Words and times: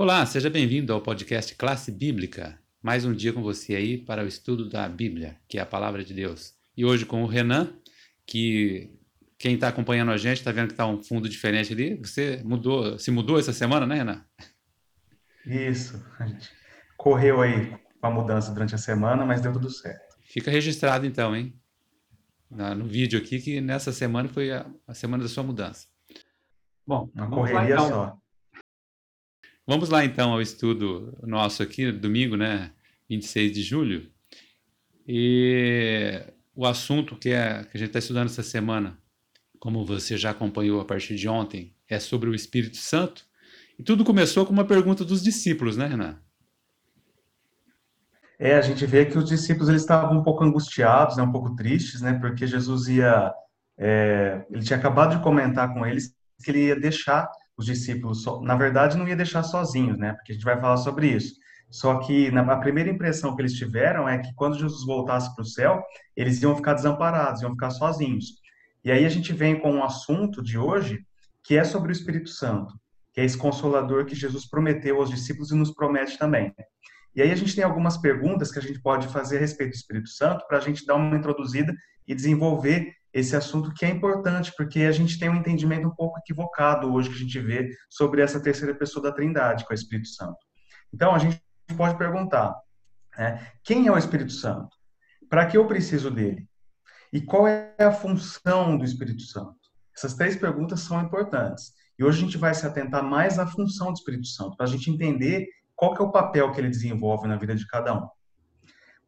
Olá, 0.00 0.24
seja 0.24 0.48
bem-vindo 0.48 0.92
ao 0.92 1.00
podcast 1.00 1.56
Classe 1.56 1.90
Bíblica. 1.90 2.56
Mais 2.80 3.04
um 3.04 3.12
dia 3.12 3.32
com 3.32 3.42
você 3.42 3.74
aí 3.74 3.98
para 3.98 4.22
o 4.22 4.28
estudo 4.28 4.68
da 4.68 4.88
Bíblia, 4.88 5.36
que 5.48 5.58
é 5.58 5.60
a 5.60 5.66
palavra 5.66 6.04
de 6.04 6.14
Deus. 6.14 6.54
E 6.76 6.84
hoje 6.84 7.04
com 7.04 7.24
o 7.24 7.26
Renan, 7.26 7.72
que 8.24 8.96
quem 9.36 9.56
está 9.56 9.66
acompanhando 9.66 10.12
a 10.12 10.16
gente 10.16 10.38
está 10.38 10.52
vendo 10.52 10.68
que 10.68 10.74
está 10.74 10.86
um 10.86 11.02
fundo 11.02 11.28
diferente 11.28 11.72
ali. 11.72 11.96
Você 11.96 12.40
mudou, 12.44 12.96
se 12.96 13.10
mudou 13.10 13.40
essa 13.40 13.52
semana, 13.52 13.86
né, 13.86 13.96
Renan? 13.96 14.24
Isso. 15.44 16.00
A 16.20 16.28
gente 16.28 16.48
correu 16.96 17.42
aí 17.42 17.76
com 18.00 18.06
a 18.06 18.10
mudança 18.12 18.52
durante 18.52 18.76
a 18.76 18.78
semana, 18.78 19.26
mas 19.26 19.40
deu 19.40 19.52
tudo 19.52 19.68
certo. 19.68 20.16
Fica 20.20 20.48
registrado 20.48 21.06
então, 21.06 21.34
hein? 21.34 21.52
no 22.48 22.86
vídeo 22.86 23.18
aqui 23.18 23.40
que 23.40 23.60
nessa 23.60 23.90
semana 23.90 24.28
foi 24.28 24.52
a, 24.52 24.64
a 24.86 24.94
semana 24.94 25.24
da 25.24 25.28
sua 25.28 25.42
mudança. 25.42 25.88
Bom, 26.86 27.10
uma 27.12 27.28
correria 27.28 27.74
lá, 27.74 27.86
então. 27.86 27.88
só. 27.88 28.27
Vamos 29.68 29.90
lá 29.90 30.02
então 30.02 30.32
ao 30.32 30.40
estudo 30.40 31.14
nosso 31.22 31.62
aqui, 31.62 31.92
domingo, 31.92 32.38
né? 32.38 32.70
26 33.06 33.52
de 33.52 33.60
julho. 33.60 34.10
E 35.06 36.22
o 36.56 36.64
assunto 36.64 37.14
que, 37.14 37.28
é, 37.28 37.64
que 37.64 37.76
a 37.76 37.78
gente 37.78 37.88
está 37.88 37.98
estudando 37.98 38.28
essa 38.28 38.42
semana, 38.42 38.98
como 39.60 39.84
você 39.84 40.16
já 40.16 40.30
acompanhou 40.30 40.80
a 40.80 40.86
partir 40.86 41.16
de 41.16 41.28
ontem, 41.28 41.74
é 41.86 42.00
sobre 42.00 42.30
o 42.30 42.34
Espírito 42.34 42.78
Santo. 42.78 43.26
E 43.78 43.82
tudo 43.82 44.06
começou 44.06 44.46
com 44.46 44.54
uma 44.54 44.64
pergunta 44.64 45.04
dos 45.04 45.22
discípulos, 45.22 45.76
né, 45.76 45.86
Renan? 45.86 46.16
É, 48.38 48.54
a 48.54 48.62
gente 48.62 48.86
vê 48.86 49.04
que 49.04 49.18
os 49.18 49.26
discípulos 49.26 49.68
eles 49.68 49.82
estavam 49.82 50.18
um 50.18 50.22
pouco 50.22 50.44
angustiados, 50.44 51.18
né, 51.18 51.22
um 51.22 51.30
pouco 51.30 51.54
tristes, 51.54 52.00
né, 52.00 52.14
porque 52.14 52.46
Jesus 52.46 52.88
ia, 52.88 53.34
é, 53.76 54.46
ele 54.50 54.64
tinha 54.64 54.78
acabado 54.78 55.14
de 55.14 55.22
comentar 55.22 55.74
com 55.74 55.84
eles 55.84 56.16
que 56.42 56.50
ele 56.52 56.68
ia 56.68 56.80
deixar 56.80 57.28
os 57.58 57.66
discípulos, 57.66 58.24
na 58.42 58.54
verdade, 58.54 58.96
não 58.96 59.08
ia 59.08 59.16
deixar 59.16 59.42
sozinhos, 59.42 59.98
né? 59.98 60.12
Porque 60.12 60.30
a 60.30 60.34
gente 60.34 60.44
vai 60.44 60.58
falar 60.60 60.76
sobre 60.76 61.08
isso. 61.08 61.34
Só 61.68 61.98
que 61.98 62.30
na, 62.30 62.40
a 62.52 62.56
primeira 62.56 62.88
impressão 62.88 63.34
que 63.34 63.42
eles 63.42 63.52
tiveram 63.52 64.08
é 64.08 64.18
que 64.18 64.32
quando 64.34 64.58
Jesus 64.58 64.86
voltasse 64.86 65.34
para 65.34 65.42
o 65.42 65.46
céu, 65.46 65.82
eles 66.16 66.40
iam 66.40 66.54
ficar 66.54 66.74
desamparados, 66.74 67.42
iam 67.42 67.50
ficar 67.50 67.70
sozinhos. 67.70 68.36
E 68.84 68.92
aí 68.92 69.04
a 69.04 69.08
gente 69.08 69.32
vem 69.32 69.58
com 69.58 69.72
um 69.72 69.84
assunto 69.84 70.40
de 70.40 70.56
hoje 70.56 71.04
que 71.42 71.56
é 71.56 71.64
sobre 71.64 71.90
o 71.90 71.92
Espírito 71.92 72.30
Santo, 72.30 72.74
que 73.12 73.20
é 73.20 73.24
esse 73.24 73.36
consolador 73.36 74.04
que 74.04 74.14
Jesus 74.14 74.48
prometeu 74.48 74.96
aos 74.98 75.10
discípulos 75.10 75.50
e 75.50 75.56
nos 75.56 75.72
promete 75.72 76.16
também. 76.16 76.54
E 77.14 77.20
aí 77.20 77.32
a 77.32 77.36
gente 77.36 77.54
tem 77.54 77.64
algumas 77.64 77.96
perguntas 77.96 78.52
que 78.52 78.58
a 78.60 78.62
gente 78.62 78.80
pode 78.80 79.08
fazer 79.08 79.38
a 79.38 79.40
respeito 79.40 79.70
do 79.70 79.76
Espírito 79.76 80.08
Santo 80.08 80.46
para 80.46 80.58
a 80.58 80.60
gente 80.60 80.86
dar 80.86 80.94
uma 80.94 81.16
introduzida 81.16 81.74
e 82.06 82.14
desenvolver 82.14 82.92
esse 83.12 83.34
assunto 83.34 83.72
que 83.72 83.84
é 83.84 83.88
importante, 83.88 84.52
porque 84.56 84.80
a 84.80 84.92
gente 84.92 85.18
tem 85.18 85.28
um 85.28 85.36
entendimento 85.36 85.88
um 85.88 85.94
pouco 85.94 86.18
equivocado 86.18 86.92
hoje 86.92 87.08
que 87.08 87.16
a 87.16 87.20
gente 87.20 87.40
vê 87.40 87.70
sobre 87.88 88.20
essa 88.20 88.40
terceira 88.40 88.74
pessoa 88.74 89.02
da 89.02 89.12
Trindade, 89.12 89.64
com 89.64 89.72
é 89.72 89.74
o 89.74 89.78
Espírito 89.78 90.08
Santo. 90.08 90.38
Então, 90.92 91.14
a 91.14 91.18
gente 91.18 91.42
pode 91.76 91.96
perguntar: 91.96 92.54
né, 93.16 93.50
quem 93.64 93.86
é 93.86 93.92
o 93.92 93.98
Espírito 93.98 94.32
Santo? 94.32 94.76
Para 95.28 95.46
que 95.46 95.56
eu 95.56 95.66
preciso 95.66 96.10
dele? 96.10 96.48
E 97.12 97.20
qual 97.20 97.46
é 97.46 97.74
a 97.78 97.92
função 97.92 98.76
do 98.76 98.84
Espírito 98.84 99.22
Santo? 99.22 99.56
Essas 99.96 100.14
três 100.14 100.36
perguntas 100.36 100.80
são 100.80 101.00
importantes. 101.00 101.72
E 101.98 102.04
hoje 102.04 102.18
a 102.18 102.24
gente 102.24 102.38
vai 102.38 102.54
se 102.54 102.66
atentar 102.66 103.02
mais 103.02 103.38
à 103.38 103.46
função 103.46 103.88
do 103.88 103.96
Espírito 103.96 104.26
Santo, 104.26 104.56
para 104.56 104.66
a 104.66 104.68
gente 104.68 104.90
entender 104.90 105.46
qual 105.74 105.94
que 105.94 106.02
é 106.02 106.04
o 106.04 106.12
papel 106.12 106.52
que 106.52 106.60
ele 106.60 106.68
desenvolve 106.68 107.26
na 107.26 107.36
vida 107.36 107.54
de 107.54 107.66
cada 107.66 107.94
um. 107.94 108.08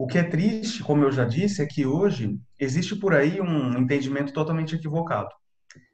O 0.00 0.06
que 0.06 0.16
é 0.16 0.22
triste, 0.22 0.82
como 0.82 1.04
eu 1.04 1.12
já 1.12 1.26
disse, 1.26 1.60
é 1.60 1.66
que 1.66 1.84
hoje 1.84 2.40
existe 2.58 2.96
por 2.96 3.12
aí 3.12 3.38
um 3.38 3.76
entendimento 3.76 4.32
totalmente 4.32 4.74
equivocado, 4.74 5.28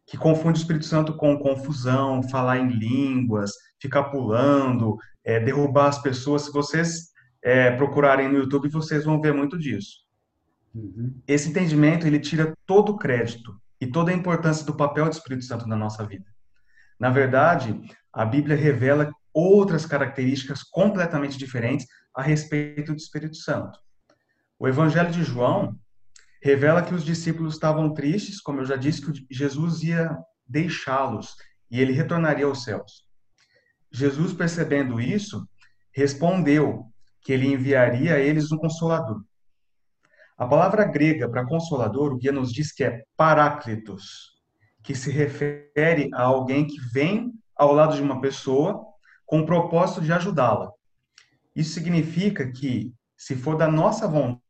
que 0.06 0.16
confunde 0.16 0.60
o 0.60 0.62
Espírito 0.62 0.84
Santo 0.84 1.16
com 1.16 1.36
confusão, 1.36 2.22
falar 2.22 2.58
em 2.58 2.68
línguas, 2.68 3.50
ficar 3.80 4.04
pulando, 4.04 4.96
é, 5.24 5.40
derrubar 5.40 5.88
as 5.88 6.00
pessoas. 6.00 6.42
Se 6.42 6.52
vocês 6.52 7.08
é, 7.42 7.72
procurarem 7.72 8.28
no 8.28 8.38
YouTube, 8.38 8.68
vocês 8.68 9.04
vão 9.04 9.20
ver 9.20 9.34
muito 9.34 9.58
disso. 9.58 10.04
Uhum. 10.72 11.20
Esse 11.26 11.48
entendimento 11.48 12.06
ele 12.06 12.20
tira 12.20 12.56
todo 12.64 12.92
o 12.92 12.96
crédito 12.96 13.60
e 13.80 13.88
toda 13.88 14.12
a 14.12 14.14
importância 14.14 14.64
do 14.64 14.76
papel 14.76 15.06
do 15.06 15.14
Espírito 15.14 15.44
Santo 15.46 15.66
na 15.66 15.74
nossa 15.74 16.06
vida. 16.06 16.26
Na 16.96 17.10
verdade, 17.10 17.76
a 18.12 18.24
Bíblia 18.24 18.54
revela 18.54 19.10
outras 19.34 19.84
características 19.84 20.62
completamente 20.62 21.36
diferentes 21.36 21.88
a 22.14 22.22
respeito 22.22 22.92
do 22.92 22.98
Espírito 22.98 23.34
Santo. 23.34 23.84
O 24.58 24.66
Evangelho 24.66 25.10
de 25.10 25.22
João 25.22 25.78
revela 26.42 26.82
que 26.82 26.94
os 26.94 27.04
discípulos 27.04 27.54
estavam 27.54 27.92
tristes, 27.92 28.40
como 28.40 28.60
eu 28.60 28.64
já 28.64 28.76
disse, 28.76 29.02
que 29.02 29.26
Jesus 29.30 29.82
ia 29.82 30.16
deixá-los 30.46 31.34
e 31.70 31.80
ele 31.80 31.92
retornaria 31.92 32.46
aos 32.46 32.64
céus. 32.64 33.04
Jesus, 33.90 34.32
percebendo 34.32 35.00
isso, 35.00 35.46
respondeu 35.92 36.90
que 37.20 37.32
ele 37.32 37.52
enviaria 37.52 38.14
a 38.14 38.18
eles 38.18 38.52
um 38.52 38.58
consolador. 38.58 39.22
A 40.38 40.46
palavra 40.46 40.84
grega 40.84 41.28
para 41.28 41.46
consolador, 41.46 42.12
o 42.12 42.18
guia 42.18 42.30
nos 42.32 42.52
diz 42.52 42.72
que 42.72 42.84
é 42.84 43.02
paráclitos, 43.16 44.36
que 44.82 44.94
se 44.94 45.10
refere 45.10 46.10
a 46.14 46.22
alguém 46.22 46.66
que 46.66 46.78
vem 46.92 47.32
ao 47.56 47.72
lado 47.72 47.96
de 47.96 48.02
uma 48.02 48.20
pessoa 48.20 48.84
com 49.24 49.40
o 49.40 49.46
propósito 49.46 50.00
de 50.00 50.12
ajudá-la. 50.12 50.70
Isso 51.54 51.72
significa 51.72 52.50
que, 52.52 52.92
se 53.16 53.34
for 53.34 53.56
da 53.56 53.66
nossa 53.66 54.06
vontade, 54.06 54.45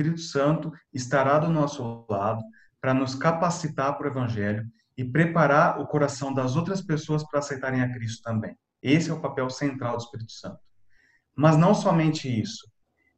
Espírito 0.00 0.20
Santo 0.20 0.72
estará 0.94 1.38
do 1.38 1.50
nosso 1.50 2.06
lado 2.08 2.42
para 2.80 2.94
nos 2.94 3.14
capacitar 3.14 3.96
para 3.96 4.08
o 4.08 4.10
Evangelho 4.10 4.66
e 4.96 5.04
preparar 5.04 5.78
o 5.78 5.86
coração 5.86 6.32
das 6.32 6.56
outras 6.56 6.80
pessoas 6.80 7.22
para 7.28 7.40
aceitarem 7.40 7.82
a 7.82 7.92
Cristo 7.92 8.22
também. 8.22 8.56
Esse 8.82 9.10
é 9.10 9.12
o 9.12 9.20
papel 9.20 9.50
central 9.50 9.96
do 9.96 10.02
Espírito 10.02 10.32
Santo. 10.32 10.58
Mas 11.36 11.56
não 11.56 11.74
somente 11.74 12.28
isso. 12.28 12.66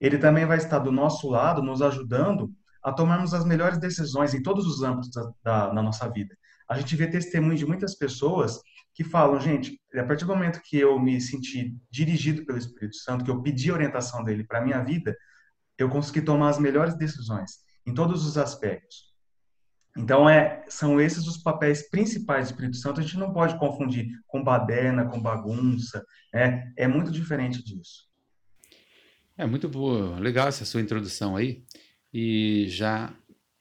Ele 0.01 0.19
também 0.19 0.45
vai 0.45 0.57
estar 0.57 0.81
do 0.81 0.91
nosso 0.91 1.31
lado, 1.31 1.63
nos 1.63 1.81
ajudando 1.81 2.53
a 2.83 2.93
tomarmos 2.93 3.33
as 3.33 3.45
melhores 3.45 3.79
decisões 3.79 4.35
em 4.35 4.43
todos 4.43 4.67
os 4.67 4.83
âmbitos 4.83 5.11
da, 5.45 5.69
da, 5.69 5.83
nossa 5.83 6.09
vida. 6.09 6.37
A 6.69 6.77
gente 6.77 6.97
vê 6.97 7.07
testemunho 7.07 7.57
de 7.57 7.65
muitas 7.65 7.95
pessoas 7.97 8.61
que 8.93 9.05
falam, 9.05 9.39
gente, 9.39 9.81
a 9.95 10.03
partir 10.03 10.25
do 10.25 10.35
momento 10.35 10.61
que 10.65 10.79
eu 10.79 10.99
me 10.99 11.21
senti 11.21 11.77
dirigido 11.91 12.45
pelo 12.45 12.59
Espírito 12.59 12.97
Santo, 12.97 13.25
que 13.25 13.31
eu 13.31 13.41
pedi 13.41 13.71
orientação 13.71 14.25
dele 14.25 14.43
para 14.45 14.61
minha 14.61 14.83
vida, 14.83 15.17
eu 15.83 15.89
consegui 15.89 16.23
tomar 16.23 16.49
as 16.49 16.59
melhores 16.59 16.95
decisões 16.95 17.59
em 17.87 17.93
todos 17.93 18.25
os 18.27 18.39
aspectos. 18.39 19.13
Então, 19.97 20.29
é, 20.29 20.65
são 20.69 21.01
esses 21.01 21.27
os 21.27 21.37
papéis 21.37 21.91
principais 21.91 22.49
do 22.49 22.53
Espírito 22.53 22.77
Santo. 22.79 23.01
A 23.01 23.03
gente 23.03 23.19
não 23.19 23.33
pode 23.33 23.59
confundir 23.59 24.09
com 24.27 24.43
baderna, 24.43 25.05
com 25.05 25.21
bagunça. 25.21 26.05
É, 26.35 26.67
é 26.77 26.89
muito 26.89 27.11
diferente 27.11 27.63
disso. 27.63 28.11
É 29.37 29.47
muito 29.47 29.69
boa, 29.69 30.19
legal 30.19 30.49
essa 30.49 30.65
sua 30.65 30.81
introdução 30.81 31.37
aí. 31.37 31.63
E 32.13 32.67
já 32.69 33.15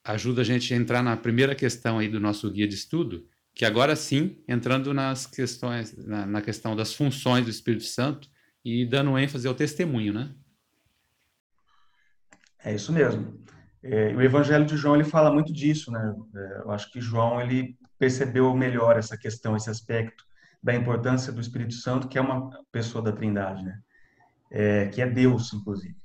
ajuda 0.03 0.41
a 0.41 0.45
gente 0.45 0.73
a 0.73 0.77
entrar 0.77 1.03
na 1.03 1.17
primeira 1.17 1.53
questão 1.53 1.99
aí 1.99 2.07
do 2.07 2.19
nosso 2.19 2.49
guia 2.49 2.67
de 2.67 2.75
estudo, 2.75 3.27
que 3.53 3.65
agora 3.65 3.95
sim, 3.95 4.37
entrando 4.47 4.93
nas 4.93 5.25
questões, 5.25 5.95
na, 5.97 6.25
na 6.25 6.41
questão 6.41 6.75
das 6.75 6.93
funções 6.93 7.43
do 7.43 7.51
Espírito 7.51 7.83
Santo 7.83 8.29
e 8.63 8.85
dando 8.85 9.17
ênfase 9.17 9.47
ao 9.47 9.53
testemunho, 9.53 10.13
né? 10.13 10.33
É 12.63 12.73
isso 12.73 12.91
mesmo. 12.91 13.41
É, 13.83 14.13
o 14.15 14.21
Evangelho 14.21 14.65
de 14.65 14.77
João 14.77 14.95
ele 14.95 15.03
fala 15.03 15.33
muito 15.33 15.51
disso, 15.51 15.91
né? 15.91 16.15
É, 16.35 16.61
eu 16.63 16.71
acho 16.71 16.91
que 16.91 17.01
João 17.01 17.41
ele 17.41 17.75
percebeu 17.97 18.55
melhor 18.55 18.97
essa 18.97 19.17
questão, 19.17 19.55
esse 19.55 19.69
aspecto 19.69 20.23
da 20.61 20.75
importância 20.75 21.33
do 21.33 21.41
Espírito 21.41 21.73
Santo, 21.73 22.07
que 22.07 22.17
é 22.17 22.21
uma 22.21 22.51
pessoa 22.71 23.03
da 23.03 23.11
Trindade, 23.11 23.63
né? 23.63 23.79
É, 24.51 24.87
que 24.87 25.01
é 25.01 25.07
Deus, 25.07 25.51
inclusive. 25.53 25.95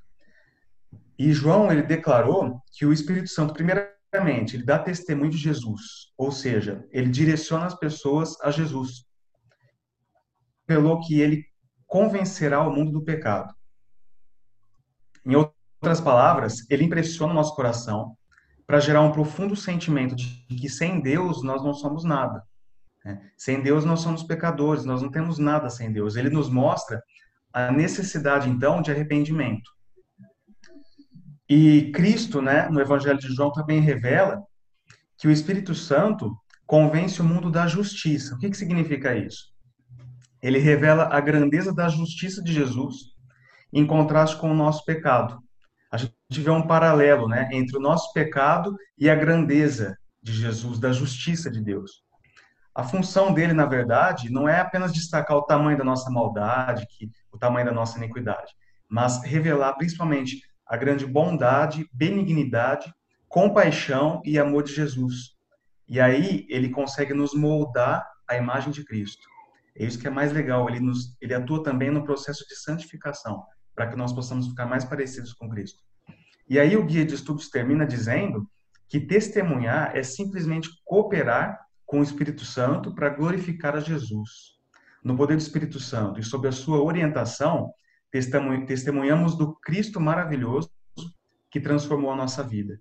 E 1.19 1.33
João 1.33 1.71
ele 1.71 1.83
declarou 1.83 2.63
que 2.73 2.87
o 2.87 2.93
Espírito 2.93 3.29
Santo, 3.29 3.53
primeiramente, 3.53 4.57
ele 4.57 4.65
dá 4.65 4.79
testemunho 4.79 5.31
de 5.31 5.37
Jesus, 5.37 6.13
ou 6.17 6.31
seja, 6.31 6.87
ele 6.91 7.11
direciona 7.11 7.67
as 7.67 7.75
pessoas 7.75 8.41
a 8.41 8.51
Jesus. 8.51 9.05
Pelo 10.67 11.01
que 11.01 11.21
ele 11.21 11.45
convencerá 11.87 12.67
o 12.67 12.73
mundo 12.73 12.93
do 12.93 13.05
pecado. 13.05 13.55
Em 15.25 15.35
outras 15.35 15.56
palavras, 16.01 16.69
ele 16.71 16.85
impressiona 16.85 17.33
o 17.33 17.37
nosso 17.37 17.55
coração 17.55 18.17
para 18.67 18.81
gerar 18.81 19.03
um 19.03 19.13
profundo 19.13 19.55
sentimento 19.55 20.17
de 20.17 20.57
que 20.61 20.69
sem 20.69 21.01
Deus 21.01 21.43
nós 21.43 21.63
não 21.63 21.73
somos 21.73 22.03
nada. 22.03 22.43
Né? 23.05 23.31
Sem 23.37 23.63
Deus 23.63 23.85
nós 23.85 24.01
somos 24.01 24.25
pecadores, 24.25 24.85
nós 24.85 25.01
não 25.01 25.11
temos 25.11 25.39
nada 25.39 25.71
sem 25.71 25.93
Deus. 25.93 26.17
Ele 26.17 26.31
nos 26.31 26.51
mostra 26.51 27.01
a 27.53 27.71
necessidade, 27.71 28.49
então, 28.49 28.83
de 28.83 28.91
arrependimento. 28.91 29.71
E 31.49 31.93
Cristo, 31.93 32.43
né, 32.43 32.69
no 32.69 32.81
Evangelho 32.81 33.19
de 33.19 33.29
João, 33.29 33.53
também 33.53 33.81
revela 33.81 34.43
que 35.17 35.29
o 35.29 35.31
Espírito 35.31 35.75
Santo 35.75 36.37
convence 36.67 37.21
o 37.21 37.25
mundo 37.25 37.51
da 37.51 37.69
justiça. 37.69 38.35
O 38.35 38.39
que, 38.39 38.51
que 38.51 38.57
significa 38.57 39.17
isso? 39.17 39.55
Ele 40.43 40.59
revela 40.59 41.05
a 41.05 41.21
grandeza 41.21 41.73
da 41.73 41.89
justiça 41.89 42.43
de 42.43 42.53
Jesus 42.53 43.15
em 43.73 43.87
contraste 43.87 44.37
com 44.37 44.51
o 44.51 44.55
nosso 44.55 44.85
pecado 44.85 45.41
a 45.91 45.97
gente 45.97 46.13
vê 46.31 46.51
um 46.51 46.67
paralelo 46.67 47.29
né, 47.29 47.49
entre 47.53 47.77
o 47.77 47.81
nosso 47.81 48.13
pecado 48.13 48.77
e 48.99 49.09
a 49.09 49.15
grandeza 49.15 49.97
de 50.23 50.33
Jesus, 50.33 50.79
da 50.79 50.93
justiça 50.93 51.51
de 51.51 51.61
Deus. 51.61 52.05
a 52.75 52.83
função 52.83 53.33
dele, 53.33 53.53
na 53.53 53.65
verdade, 53.65 54.31
não 54.31 54.49
é 54.49 54.61
apenas 54.61 54.93
destacar 54.93 55.37
o 55.37 55.47
tamanho 55.47 55.79
da 55.79 55.85
nossa 55.85 56.11
maldade, 56.11 56.87
que, 56.91 57.11
o 57.33 57.39
tamanho 57.39 57.67
da 57.67 57.73
nossa 57.73 57.97
iniquidade, 57.97 58.53
mas 58.89 59.23
revelar 59.23 59.75
principalmente 59.75 60.43
a 60.67 60.77
grande 60.77 61.07
bondade, 61.07 61.89
benignidade, 61.93 62.93
compaixão 63.29 64.21
e 64.25 64.39
amor 64.39 64.65
de 64.65 64.75
Jesus. 64.75 65.37
E 65.89 66.01
aí 66.01 66.45
ele 66.49 66.71
consegue 66.71 67.15
nos 67.15 67.35
moldar 67.35 68.05
a 68.29 68.37
imagem 68.37 68.73
de 68.73 68.85
Cristo. 68.85 69.27
É 69.79 69.85
isso 69.85 69.99
que 69.99 70.07
é 70.07 70.11
mais 70.11 70.33
legal. 70.33 70.69
Ele, 70.69 70.81
nos, 70.81 71.17
ele 71.21 71.35
atua 71.35 71.63
também 71.63 71.91
no 71.91 72.03
processo 72.03 72.45
de 72.49 72.57
santificação, 72.57 73.45
para 73.77 73.89
que 73.89 73.97
nós 73.97 74.13
possamos 74.13 74.49
ficar 74.49 74.67
mais 74.67 74.85
parecidos 74.85 75.35
com 75.35 75.49
Cristo. 75.49 75.81
E 76.49 76.59
aí 76.59 76.77
o 76.77 76.85
guia 76.85 77.05
de 77.05 77.15
estudos 77.15 77.51
termina 77.51 77.87
dizendo 77.87 78.49
que 78.89 78.99
testemunhar 78.99 79.95
é 79.95 80.03
simplesmente 80.03 80.71
cooperar 80.85 81.61
com 81.85 82.01
o 82.01 82.03
Espírito 82.03 82.45
Santo 82.45 82.95
para 82.95 83.11
glorificar 83.11 83.77
a 83.77 83.81
Jesus. 83.81 84.57
No 85.05 85.17
poder 85.17 85.37
do 85.37 85.41
Espírito 85.41 85.79
Santo 85.79 86.19
e 86.19 86.25
sob 86.25 86.49
a 86.49 86.53
sua 86.53 86.83
orientação, 86.83 87.71
testemunhamos 88.11 89.37
do 89.37 89.55
Cristo 89.57 90.01
maravilhoso 90.01 90.71
que 91.51 91.61
transformou 91.61 92.11
a 92.11 92.17
nossa 92.17 92.43
vida. 92.43 92.81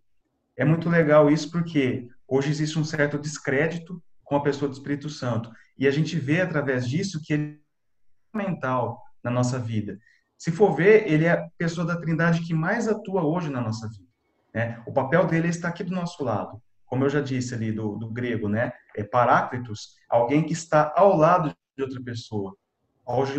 É 0.57 0.63
muito 0.63 0.89
legal 0.89 1.29
isso 1.29 1.51
porque 1.51 2.07
hoje 2.27 2.49
existe 2.49 2.79
um 2.79 2.85
certo 2.85 3.19
descrédito 3.19 4.01
com 4.23 4.35
a 4.35 4.41
pessoa 4.41 4.69
do 4.69 4.73
Espírito 4.73 5.09
Santo 5.09 5.51
e 5.77 5.87
a 5.87 5.91
gente 5.91 6.17
vê 6.17 6.41
através 6.41 6.87
disso 6.87 7.21
que 7.23 7.33
ele 7.33 7.43
é 7.43 8.31
fundamental 8.31 9.03
na 9.23 9.29
nossa 9.29 9.59
vida. 9.59 9.99
Se 10.45 10.51
for 10.51 10.75
ver, 10.75 11.11
ele 11.11 11.25
é 11.25 11.31
a 11.31 11.49
pessoa 11.57 11.87
da 11.87 11.97
Trindade 11.97 12.41
que 12.41 12.53
mais 12.53 12.87
atua 12.87 13.23
hoje 13.23 13.49
na 13.49 13.59
nossa 13.59 13.89
vida. 13.89 14.05
Né? 14.53 14.79
O 14.85 14.93
papel 14.93 15.25
dele 15.25 15.47
está 15.47 15.69
aqui 15.69 15.83
do 15.83 15.89
nosso 15.89 16.23
lado. 16.23 16.61
Como 16.85 17.03
eu 17.03 17.09
já 17.09 17.19
disse 17.19 17.55
ali 17.55 17.71
do, 17.71 17.95
do 17.95 18.11
grego, 18.11 18.47
né? 18.47 18.71
É 18.95 19.03
paráclitos, 19.03 19.95
alguém 20.07 20.43
que 20.43 20.53
está 20.53 20.93
ao 20.95 21.17
lado 21.17 21.51
de 21.75 21.83
outra 21.83 21.99
pessoa, 21.99 22.55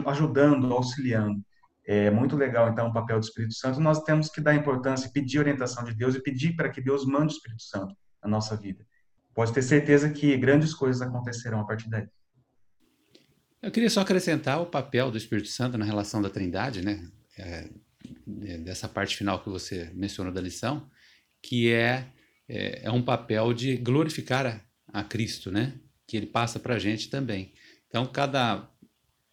ajudando, 0.04 0.74
auxiliando. 0.74 1.40
É 1.86 2.10
muito 2.10 2.34
legal, 2.34 2.70
então, 2.70 2.88
o 2.88 2.92
papel 2.92 3.20
do 3.20 3.24
Espírito 3.24 3.54
Santo. 3.54 3.78
Nós 3.78 4.02
temos 4.02 4.28
que 4.28 4.40
dar 4.40 4.56
importância, 4.56 5.08
pedir 5.08 5.38
orientação 5.38 5.84
de 5.84 5.94
Deus 5.94 6.16
e 6.16 6.20
pedir 6.20 6.56
para 6.56 6.68
que 6.70 6.80
Deus 6.80 7.06
mande 7.06 7.34
o 7.34 7.36
Espírito 7.36 7.62
Santo 7.62 7.94
na 8.20 8.28
nossa 8.28 8.56
vida. 8.56 8.84
Pode 9.32 9.52
ter 9.52 9.62
certeza 9.62 10.10
que 10.10 10.36
grandes 10.36 10.74
coisas 10.74 11.00
acontecerão 11.00 11.60
a 11.60 11.64
partir 11.64 11.88
daí. 11.88 12.08
Eu 13.62 13.70
queria 13.70 13.90
só 13.90 14.00
acrescentar 14.00 14.60
o 14.60 14.66
papel 14.66 15.10
do 15.10 15.18
Espírito 15.18 15.48
Santo 15.48 15.78
na 15.78 15.84
relação 15.84 16.20
da 16.20 16.30
Trindade, 16.30 16.82
né? 16.82 17.08
É, 17.38 17.68
é 18.44 18.58
dessa 18.58 18.88
parte 18.88 19.16
final 19.16 19.42
que 19.42 19.48
você 19.48 19.90
mencionou 19.94 20.32
da 20.32 20.40
lição, 20.40 20.88
que 21.42 21.72
é, 21.72 22.06
é, 22.48 22.82
é 22.84 22.90
um 22.90 23.02
papel 23.02 23.52
de 23.52 23.76
glorificar 23.76 24.46
a, 24.92 25.00
a 25.00 25.04
Cristo, 25.04 25.50
né? 25.50 25.74
Que 26.06 26.16
ele 26.16 26.26
passa 26.26 26.60
para 26.60 26.74
a 26.74 26.78
gente 26.78 27.08
também. 27.08 27.52
Então, 27.88 28.06
cada 28.06 28.70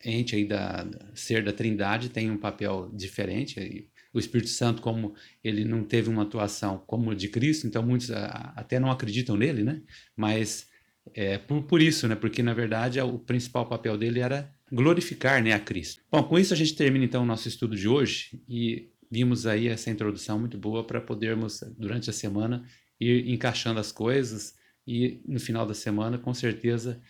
ente 0.04 0.36
aí 0.36 0.46
da, 0.46 0.86
ser 1.14 1.44
da 1.44 1.54
Trindade 1.54 2.10
tem 2.10 2.30
um 2.32 2.38
papel 2.38 2.92
diferente. 2.94 3.90
O 4.14 4.20
Espírito 4.20 4.50
Santo, 4.50 4.82
como 4.82 5.16
ele 5.44 5.66
não 5.66 5.84
teve 5.84 6.10
uma 6.10 6.24
atuação 6.24 6.84
como 6.86 7.16
de 7.16 7.30
Cristo, 7.30 7.68
então 7.68 7.84
muitos 7.84 8.12
a, 8.12 8.54
até 8.56 8.80
não 8.80 8.92
acreditam 8.92 9.36
nele, 9.36 9.64
né? 9.64 9.82
Mas 10.16 10.68
é 11.14 11.38
por, 11.38 11.64
por 11.64 11.82
isso, 11.82 12.08
né? 12.08 12.16
Porque 12.16 12.42
na 12.42 12.54
verdade 12.54 13.00
o 13.02 13.20
principal 13.20 13.66
papel 13.68 13.98
dele 13.98 14.20
era 14.20 14.54
glorificar, 14.72 15.44
né, 15.44 15.54
a 15.54 15.60
Cristo. 15.60 16.02
Bom, 16.12 16.24
com 16.24 16.40
isso 16.40 16.54
a 16.54 16.58
gente 16.58 16.76
termina 16.76 17.06
então 17.06 17.24
o 17.24 17.26
nosso 17.26 17.48
estudo 17.48 17.76
de 17.76 17.88
hoje 17.88 18.42
e 18.48 18.90
vimos 19.12 19.46
aí 19.46 19.68
essa 19.68 19.92
introdução 19.92 20.40
muito 20.40 20.58
boa 20.58 20.84
para 20.84 21.00
podermos 21.00 21.62
durante 21.78 22.10
a 22.10 22.14
semana 22.14 22.66
ir 23.00 23.30
encaixando 23.30 23.80
as 23.80 23.92
coisas 23.92 24.56
e 24.88 25.22
no 25.28 25.40
final 25.40 25.66
da 25.66 25.74
semana, 25.74 26.18
com 26.18 26.34
certeza, 26.34 27.02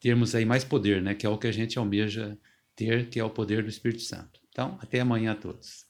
termos 0.00 0.34
aí 0.34 0.44
mais 0.44 0.64
poder, 0.64 1.00
né? 1.00 1.14
Que 1.14 1.26
é 1.26 1.28
o 1.28 1.38
que 1.38 1.46
a 1.46 1.52
gente 1.52 1.78
almeja 1.78 2.36
ter, 2.74 3.08
que 3.08 3.20
é 3.20 3.24
o 3.24 3.30
poder 3.30 3.62
do 3.62 3.68
Espírito 3.68 4.02
Santo. 4.02 4.40
Então, 4.48 4.78
até 4.80 5.00
amanhã 5.00 5.32
a 5.32 5.36
todos. 5.36 5.86